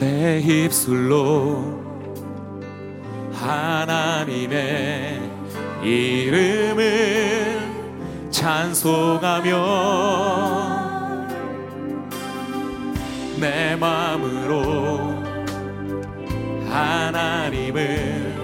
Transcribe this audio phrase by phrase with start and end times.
[0.00, 1.78] 내 입술로
[3.34, 5.20] 하나님의
[5.84, 7.60] 이름을
[8.30, 9.50] 찬송하며
[13.38, 15.22] 내 마음으로
[16.70, 18.34] 하나님을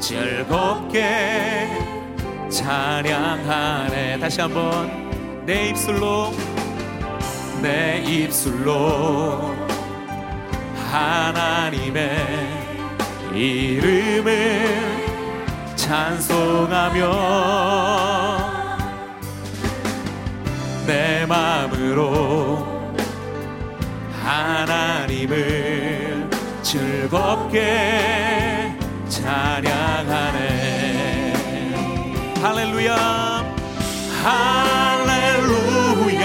[0.00, 1.68] 즐겁게
[2.50, 4.18] 찬양하네.
[4.18, 6.32] 다시 한번 내 입술로
[7.62, 9.49] 내 입술로
[10.90, 12.26] 하나님의
[13.32, 14.66] 이름을
[15.76, 17.00] 찬송하며
[20.86, 22.66] 내 마음으로
[24.20, 26.28] 하나님을
[26.62, 28.74] 즐겁게
[29.08, 30.50] 찬양하네.
[32.42, 32.96] 할렐루야.
[34.24, 36.19] 할렐루야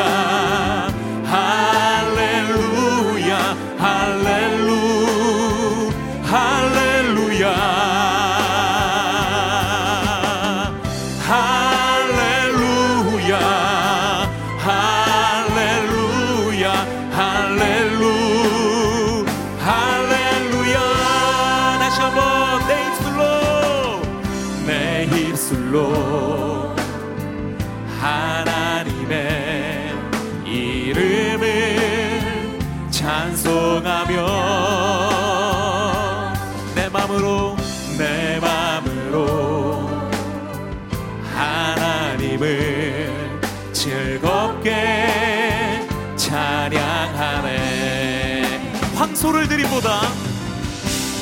[49.25, 50.01] 황소를 드림보다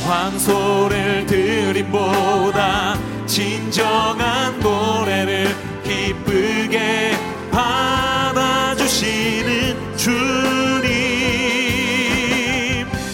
[0.05, 7.17] 황소를 드림보다 진정한 노래를 기쁘게
[7.49, 8.97] 받아주시는
[9.95, 10.83] 주님.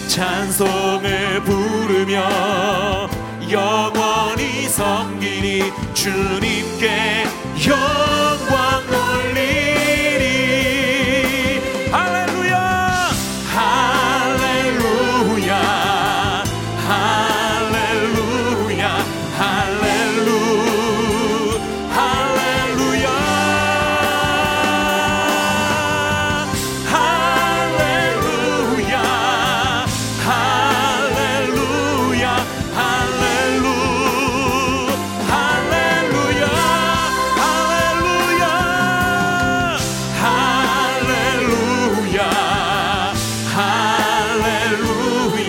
[0.08, 2.28] 찬송을 부르며
[3.48, 7.26] 영원히 섬기니 주님께
[7.68, 8.19] 영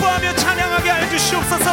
[0.00, 1.70] 뻐하며 찬양하게 하여 주시옵소서.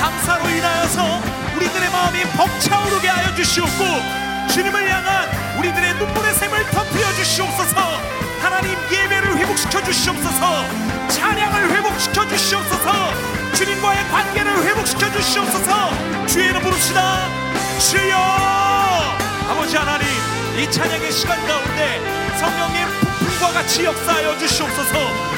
[0.00, 1.20] 감사로 인하여서
[1.56, 5.28] 우리들의 마음이 벅차오르게 하여 주시옵고 주님을 향한
[5.58, 7.76] 우리들의 눈물의 샘을 터뜨려 주시옵소서.
[8.40, 10.66] 하나님 예배를 회복시켜 주시옵소서.
[11.08, 12.92] 찬양을 회복시켜 주시옵소서.
[13.54, 16.26] 주님과의 관계를 회복시켜 주시옵소서.
[16.26, 17.28] 주의 이름 부릅시다.
[17.78, 18.16] 주여!
[19.50, 20.06] 아버지 하나님
[20.58, 22.00] 이 찬양의 시간 가운데
[22.38, 25.31] 성령님 폭풍과 같이 역사하여 주시옵소서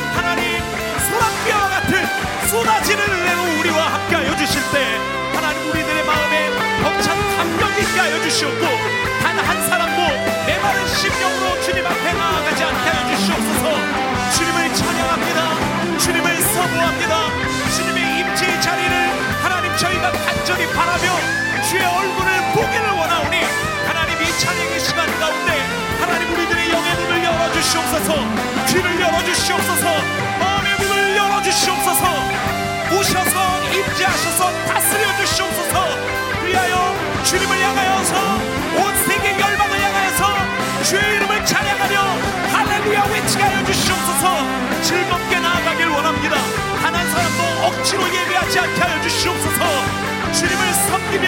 [25.25, 25.53] 가운데
[26.01, 28.15] 하나님 우리들의 영의 문을 열어주시옵소서.
[28.69, 30.25] 귀를 열어주시옵소서.
[31.45, 32.05] 주시옵소서.
[32.91, 35.75] 오셔서 임재하셔서 다스려 주시옵소서.
[36.45, 38.15] 위하여 주님을 향하여서
[38.77, 40.25] 온 세계 열방을 향하여서
[40.83, 42.01] 주의 이름을 찬양하며
[42.53, 44.83] 할렐루야 외치게 하여 주시옵소서.
[44.83, 46.37] 즐겁게 나아가길 원합니다.
[46.83, 49.65] 단한 사람도 억지로 예배하지 않게 하여 주시옵소서.
[50.33, 51.27] 주님을 섬기며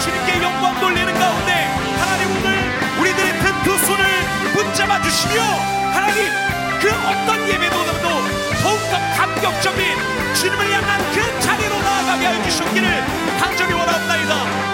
[0.00, 1.52] 주님께 영광 돌리는 가운데
[2.00, 3.35] 하나님 오늘 우리들의
[3.66, 4.04] 든두 손을
[4.52, 6.30] 붙잡아 주시며 하나님
[6.80, 8.08] 그 어떤 예배보다도
[8.62, 9.82] 더욱 더 감격적인
[10.34, 13.04] 주님을 향한 그 자리로 나아가게 하여 주셨기를
[13.40, 14.65] 간절히 원합니다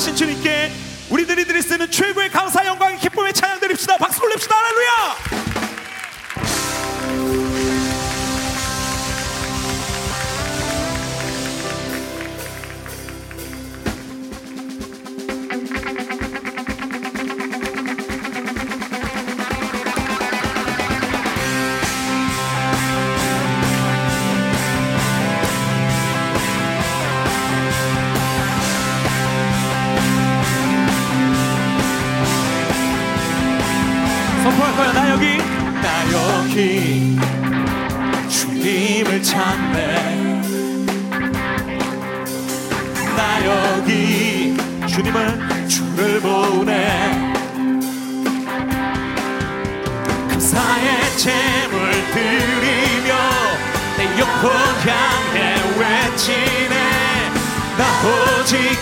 [0.00, 0.72] 거룩하신 주님께
[1.10, 3.98] 우리들이 드릴 수 있는 최고의 감사 영광의 기쁨의 찬양 드립시다.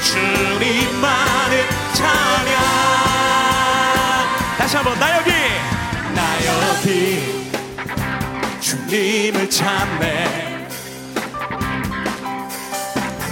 [0.03, 2.59] 주님만을 찬양.
[4.59, 5.31] 다시 한번 나 여기
[6.15, 7.49] 나 여기
[8.61, 10.67] 주님을 찾네.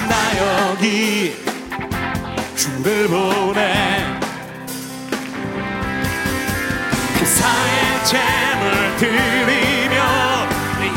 [0.08, 1.36] 나 여기
[2.56, 4.20] 주를 보네.
[7.18, 9.96] 그사의 잼을 드리며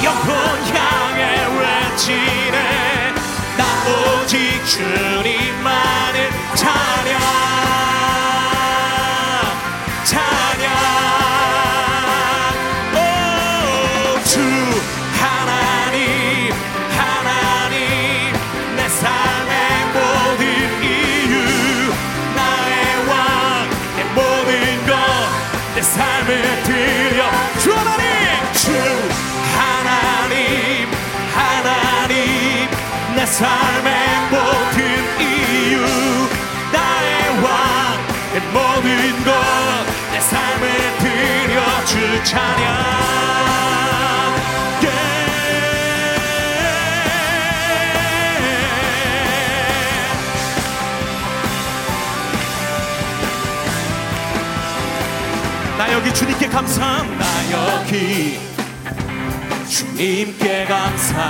[0.03, 0.29] 영혼
[0.73, 1.19] 향해
[1.59, 3.13] 외치네.
[3.57, 3.63] 나
[4.21, 5.38] 오직 주님.
[55.99, 58.39] 여기 주님께 감사 나 여기
[59.67, 61.29] 주님께 감사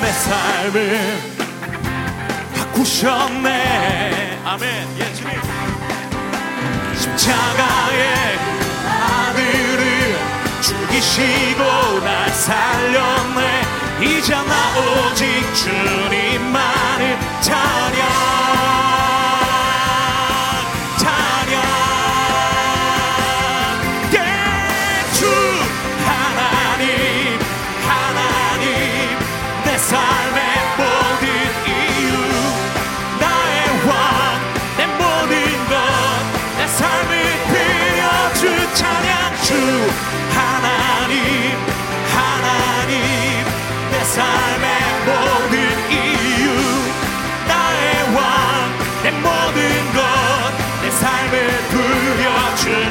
[0.00, 1.18] 내 삶을
[2.54, 4.40] 바꾸셨네.
[4.44, 4.98] 아멘.
[4.98, 5.45] 예 주님.
[6.98, 8.38] 십자가의
[8.84, 10.18] 아들을
[10.60, 13.66] 죽이시고 날 살렸네.
[14.02, 14.44] 이제 나
[14.78, 18.00] 오직 주님만을 찬양
[20.98, 21.25] 찬양.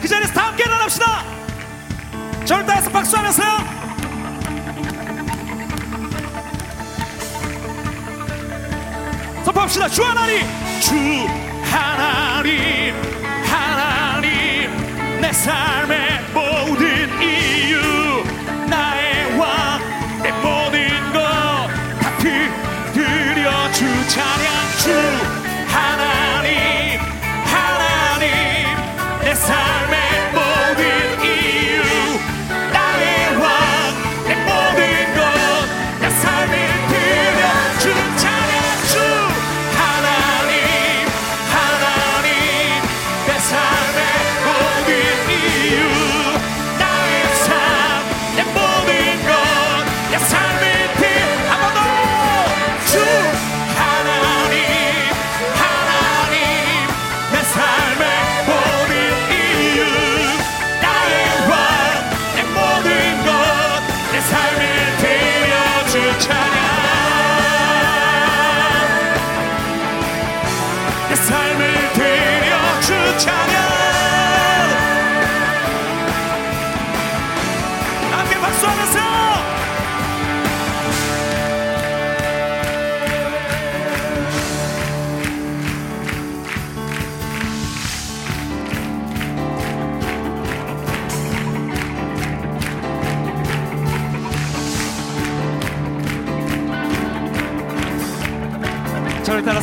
[0.00, 1.24] 그 자리에서 다 함께 일어납시다.
[2.44, 3.78] 저를 따라서 박수하면서요.
[9.44, 9.88] 선포합시다.
[9.88, 10.46] 주 하나님,
[10.80, 10.94] 주
[11.70, 12.94] 하나님,
[13.44, 15.97] 하나님 내 삶에.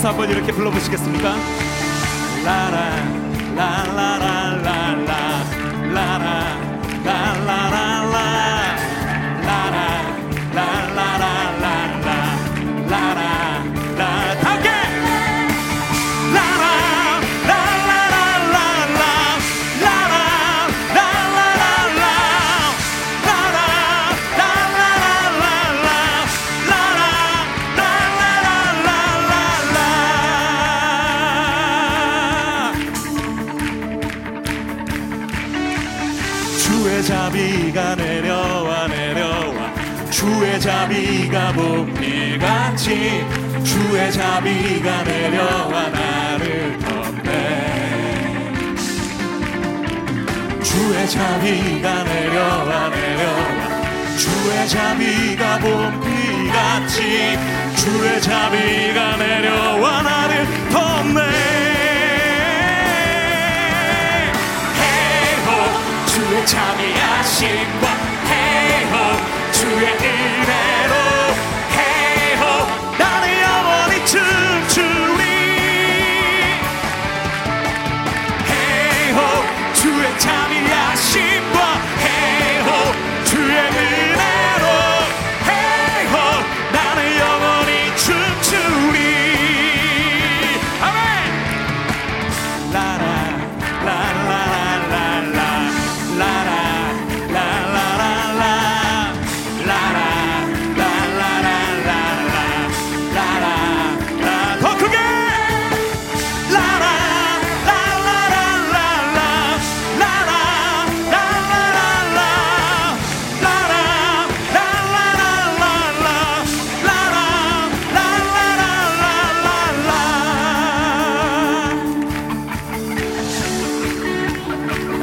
[0.05, 1.64] 한번 이렇게 불러보시겠습니까?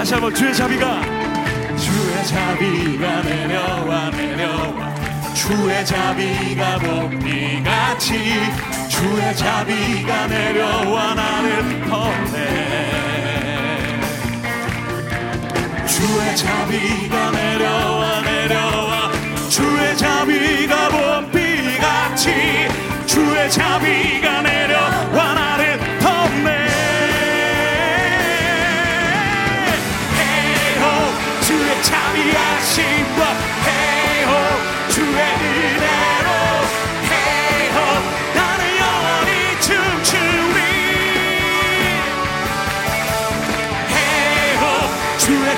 [0.02, 1.00] 다시 한번 주의 자비가.
[1.76, 4.92] 주의 자비가 내려와 내려와.
[5.32, 8.08] 주의 자비가 봄비같이.
[8.88, 12.40] 주의 자비가 내려와 나를 건네.
[15.86, 19.12] 주의 자비가 내려와 내려와.
[19.48, 22.68] 주의 자비가 봄비같이.
[23.06, 24.11] 주의 자비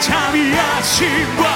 [0.05, 1.54] 자비하신 과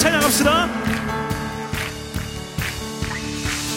[0.00, 0.68] 찬양합시다.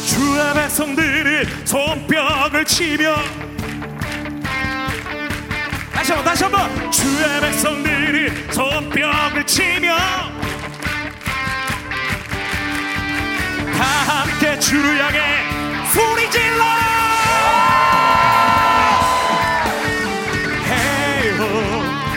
[0.07, 3.15] 주의 백성들이 손뼉을 치며.
[5.93, 6.91] 다시 한번 다시 한번.
[6.91, 9.97] 주의 백성들이 손뼉을 치며.
[13.77, 15.19] 다 함께 주를 향해
[15.91, 16.83] 소리 질러라
[20.69, 22.12] 해요 oh.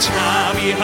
[0.00, 0.80] 참여하심과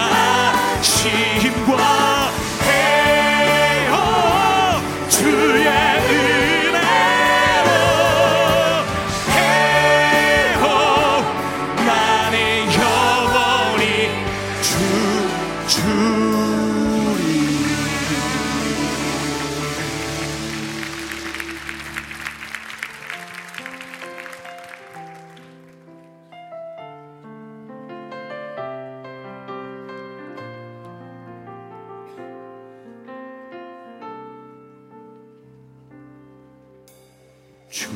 [37.76, 37.90] 주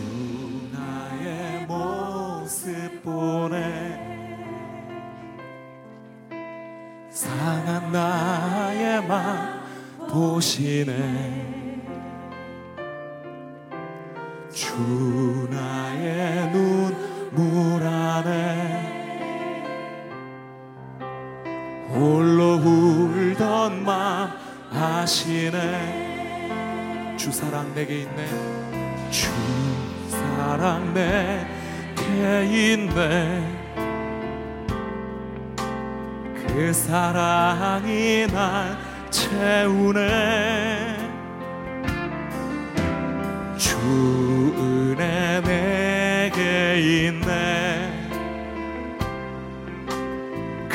[0.75, 3.57] 나의 모습 보내.
[7.09, 9.65] 상한 나의 맘
[10.07, 11.40] 보시네.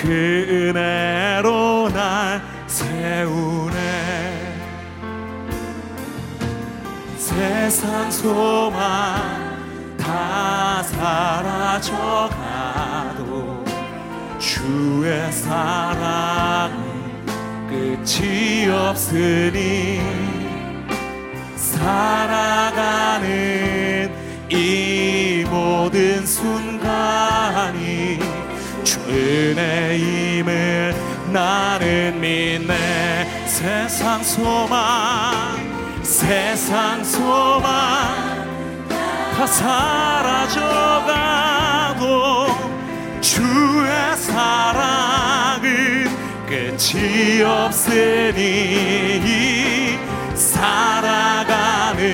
[0.06, 3.74] 그 은혜로 날 세우네.
[7.18, 8.78] 세상 소망
[9.98, 12.36] 다 사라져가도
[14.38, 16.76] 주의 사랑은
[17.68, 20.02] 끝이 없으니
[21.56, 23.26] 살아가는
[24.50, 28.20] 이 모든 순간이
[28.86, 30.96] 주 은혜임을
[31.34, 33.06] 나는 믿네.
[33.46, 37.68] 세상 소망 세상 소망
[39.36, 40.46] 다 사라져가고
[43.22, 45.64] 주의 사랑은
[46.46, 48.40] 끝이 없으니
[50.36, 52.06] 살아가는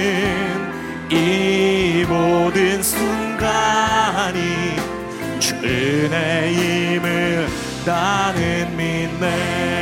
[1.09, 4.41] 이 모든 순간이
[5.63, 7.47] 은혜임을
[7.85, 9.81] 나는 믿네.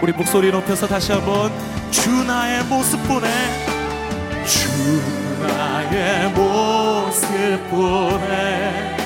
[0.00, 1.52] 우리 목소리 높여서 다시 한번
[1.90, 3.28] 주 나의 모습 보내
[4.44, 4.68] 주
[5.40, 8.96] 나의 모습 보내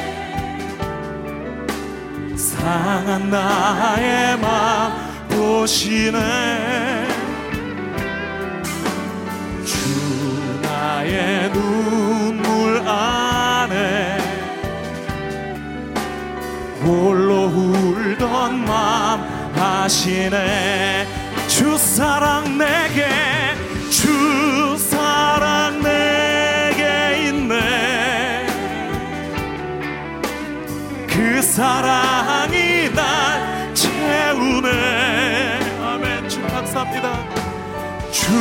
[2.35, 4.93] 상한 나의 맘
[5.29, 6.86] 보시네
[11.53, 14.19] 눈물 안에
[16.83, 21.07] 홀로 울던 맘 아시네
[21.49, 23.07] 주 사랑 내게
[23.91, 28.47] 주 사랑 내게 있네.
[31.09, 34.69] 그 사랑이 날 채우네.
[35.83, 36.29] 아멘.
[36.29, 37.19] 주 감사합니다.
[38.11, 38.33] 주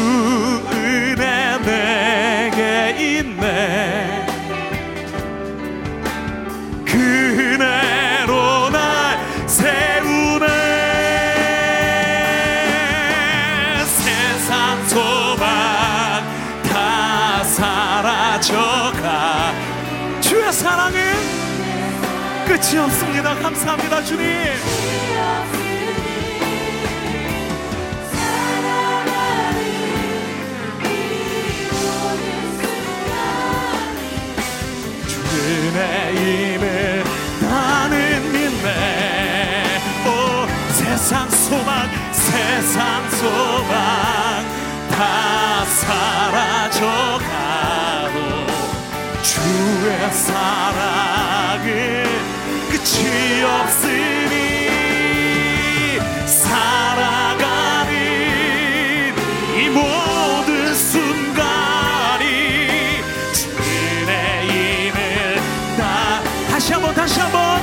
[0.73, 2.04] 은혜 내
[22.75, 23.33] 끝이 없습니다.
[23.35, 24.25] 감사합니다 주님.
[35.07, 37.03] 주은혜임을
[37.41, 39.79] 나는 믿네.
[40.05, 40.09] 오
[40.73, 43.73] 세상 소망 세상 소망
[44.91, 47.15] 다 사라져가도
[49.23, 51.63] 주의 사랑은
[52.69, 54.35] 끝이 없으니
[56.25, 57.93] 살아가는
[59.57, 62.23] 이 모든 순간이
[63.33, 65.35] 주의 힘을
[65.77, 67.61] 다 다시 한번 다시 한번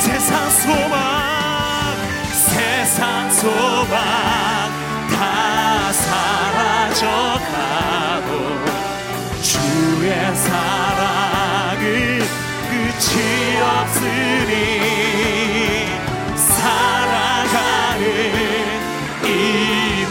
[0.00, 1.96] 세상 소망
[2.32, 4.23] 세상 소망
[14.04, 15.86] 없으니
[16.36, 18.04] 살아가는
[19.24, 19.26] 이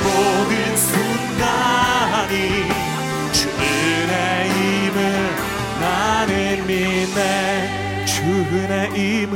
[0.02, 2.34] 모든 순간이
[3.32, 4.12] 주의
[4.50, 4.98] 힘을
[5.80, 8.06] 나는 믿네.
[8.06, 9.34] 주의 힘을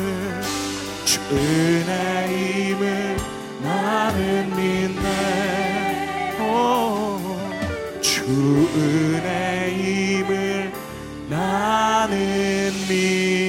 [1.05, 1.89] 주의
[2.27, 3.17] 힘을
[3.61, 5.07] 나는 믿네.
[6.39, 7.37] 오,
[8.01, 9.27] 주의
[9.73, 10.71] 힘을
[11.29, 13.46] 나는 믿네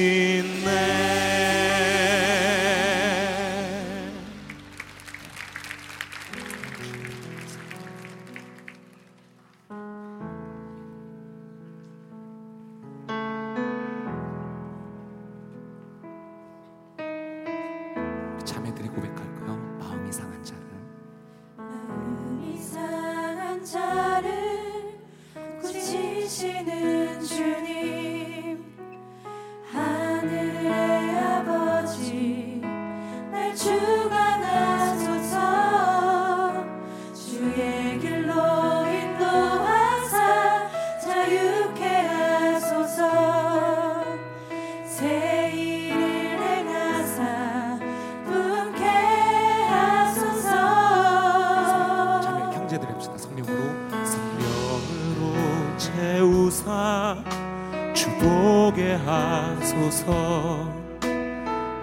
[59.05, 60.67] 하소서.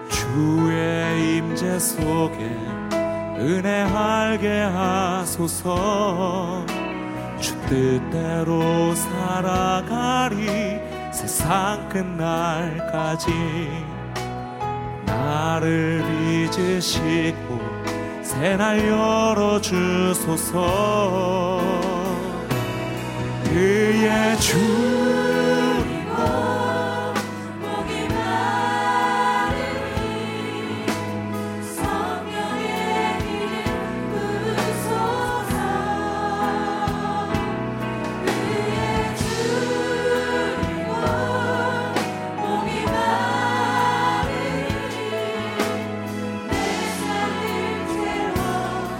[0.09, 2.37] 주의 임재 속에
[3.39, 5.67] 은혜 알게 하소서.
[7.39, 10.79] 주 뜻대로 살아가리
[11.11, 13.27] 세상 끝날까지.
[15.05, 16.03] 나를
[16.51, 17.59] 빚으시고
[18.21, 18.79] 새날
[19.35, 20.57] 열어주소서.
[23.45, 25.26] 그의 주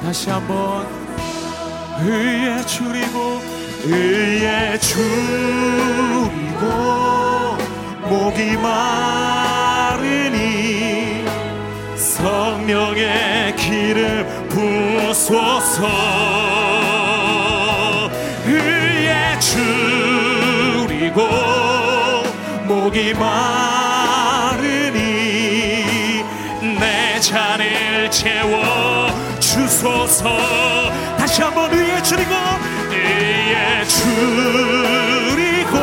[0.07, 0.87] 다시 한번
[1.99, 3.41] 의에 줄이고
[3.83, 5.01] 의에 줄이고
[8.07, 10.05] 목이 마르니
[11.97, 15.89] 성령의 기름 부소서
[18.45, 21.19] 의에 줄이고
[22.65, 24.93] 목이 마르니
[26.79, 28.66] 내 잔을 채워
[29.77, 30.37] 주소서.
[31.17, 32.31] 다시 한번 의에 줄이고
[32.89, 35.77] 의에 줄이고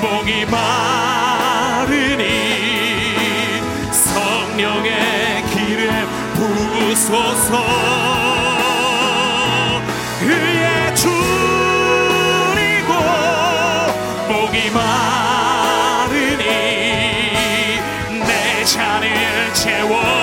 [0.00, 2.24] 목이 마르니
[3.90, 7.64] 성령의 기름 부소서.
[10.22, 11.34] 의에 줄이고
[14.28, 16.44] 목이 마르니
[18.24, 20.19] 내 잔을 채워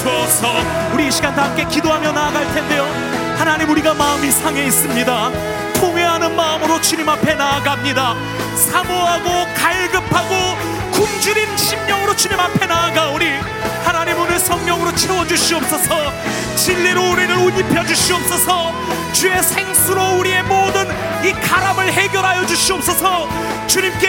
[0.00, 0.48] 주소서.
[0.94, 2.84] 우리 이 시간 다 함께 기도하며 나아갈 텐데요.
[3.36, 5.30] 하나님 우리가 마음이 상해 있습니다.
[5.74, 8.14] 통회하는 마음으로 주님 앞에 나아갑니다.
[8.56, 10.56] 사모하고 갈급하고
[10.92, 13.26] 굶주린 심령으로 주님 앞에 나아가오니
[13.84, 16.12] 하나님 오늘 성령으로 채워주시옵소서.
[16.56, 18.72] 진리로 우리를 옷 입혀주시옵소서.
[19.12, 20.86] 주의 생수로 우리의 모든
[21.24, 23.28] 이 가람을 해결하여 주시옵소서.
[23.66, 24.08] 주님께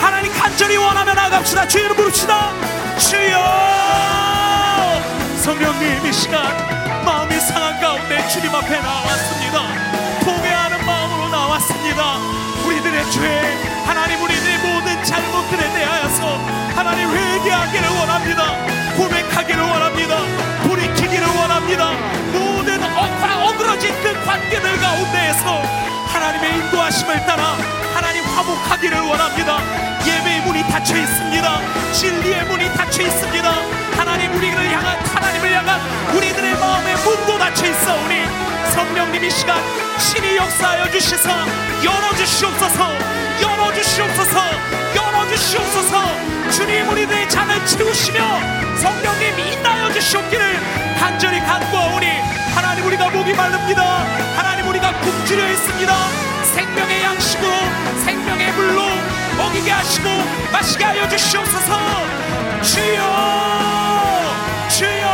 [0.00, 1.66] 하나님 간절히 원하며 나갑시다.
[1.66, 2.52] 주의 이름 부릅시다.
[2.98, 4.21] 주여
[5.42, 6.40] 성령님 이 시간
[7.04, 10.20] 마음이 상한 가운데 주님 앞에 나왔습니다.
[10.20, 12.16] 통회하는 마음으로 나왔습니다.
[12.64, 16.38] 우리들의 죄 하나님 우리들의 모든 잘못들에 대하여서
[16.76, 18.54] 하나님 회개하기를 원합니다.
[18.96, 20.16] 고백하기를 원합니다.
[20.62, 21.90] 돌이키기를 원합니다.
[22.30, 25.60] 모든 억, 어그러진 그 관계들 가운데에서
[26.06, 27.56] 하나님의 인도하심을 따라
[27.92, 31.92] 하나님 화목하기를 원합니다 예배의 문이 닫혀 있습니다.
[31.92, 33.52] 진리의 문이 닫혀 있습니다.
[33.96, 35.80] 하나님 우리를 향한 하나님을 향한
[36.14, 38.14] 우리들의 마음의 문도 닫혀 있사오니
[38.74, 39.58] 성령님 이 시간
[39.98, 41.46] 신이 역사하여 주시사
[41.84, 42.96] 열어 주시옵소서
[43.42, 44.40] 열어 주시옵소서
[44.96, 46.50] 열어 주시옵소서.
[46.50, 48.20] 주님 우리들의 잔을 채우시며
[48.78, 50.60] 성령님 인하여 주시옵기를
[50.98, 52.06] 간절히 간구하오니
[52.54, 53.82] 하나님 우리가 목이 마릅니다.
[54.36, 55.94] 하나님 우리가 굶주려 있습니다.
[56.54, 57.52] 생명의 양식으로
[58.04, 58.91] 생명의 물로
[59.36, 60.08] 먹이게 하시고
[60.52, 61.72] 마시게 하여 주시옵소서.
[62.62, 63.02] 주여
[64.68, 65.06] 주여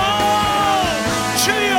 [1.45, 1.79] 주여.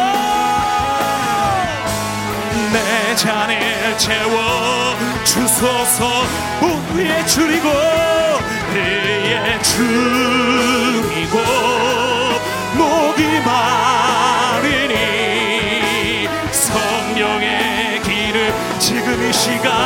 [2.71, 6.23] 내 잔을 채워 주소서
[6.61, 7.67] 우리의 줄이고
[8.71, 11.39] 우리의 줄이고
[12.75, 14.93] 목이 마르니
[16.51, 19.78] 성령의 기름 지금 이 시간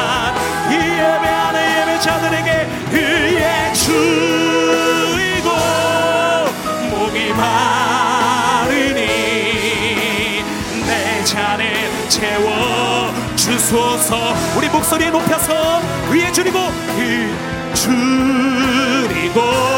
[14.84, 16.60] 주소서 우리 목소리 높여서 위에 줄이고
[16.98, 17.34] 위
[17.74, 19.73] 줄이고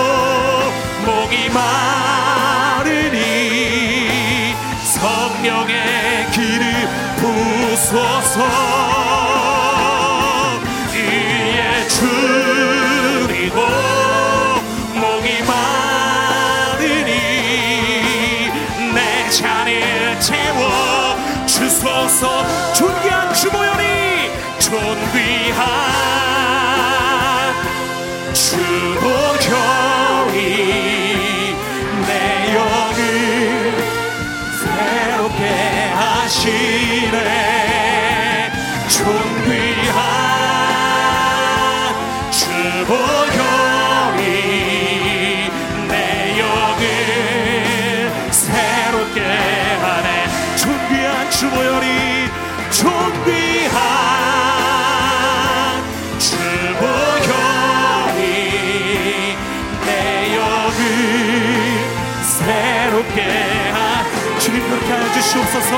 [65.35, 65.75] 주시옵소서.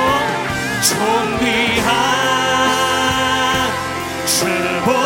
[0.81, 1.87] 존귀한
[4.25, 4.96] 주보혈이